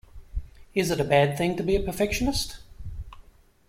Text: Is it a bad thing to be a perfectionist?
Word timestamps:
Is 0.73 0.89
it 0.89 0.99
a 0.99 1.03
bad 1.03 1.37
thing 1.37 1.55
to 1.57 1.61
be 1.61 1.75
a 1.75 1.79
perfectionist? 1.79 2.57